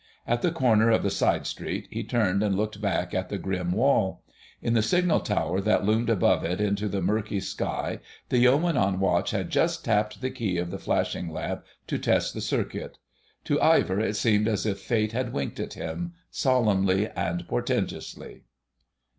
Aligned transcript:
At 0.25 0.41
the 0.41 0.49
corner 0.51 0.89
of 0.89 1.03
the 1.03 1.11
side 1.11 1.45
street 1.45 1.87
he 1.91 2.03
turned 2.03 2.41
and 2.41 2.57
looked 2.57 2.81
back 2.81 3.13
at 3.13 3.29
the 3.29 3.37
grim 3.37 3.71
wall. 3.71 4.23
In 4.59 4.73
the 4.73 4.81
signal 4.81 5.19
tower 5.19 5.61
that 5.61 5.85
loomed 5.85 6.09
above 6.09 6.43
it 6.43 6.59
into 6.59 6.89
the 6.89 7.03
murky 7.03 7.39
sky 7.39 7.99
the 8.29 8.39
yeoman 8.39 8.75
on 8.77 8.99
watch 8.99 9.29
had 9.29 9.51
just 9.51 9.85
tapped 9.85 10.19
the 10.19 10.31
key 10.31 10.57
of 10.57 10.71
the 10.71 10.79
flashing 10.79 11.29
lamp 11.29 11.63
to 11.85 11.99
test 11.99 12.33
the 12.33 12.41
circuit. 12.41 12.97
To 13.43 13.61
Ivor 13.61 13.99
it 13.99 14.15
seemed 14.15 14.47
as 14.47 14.65
if 14.65 14.79
Fate 14.79 15.11
had 15.11 15.33
winked 15.33 15.59
at 15.59 15.75
him, 15.75 16.13
solemnly 16.31 17.07
and 17.09 17.47
portentously. 17.47 18.41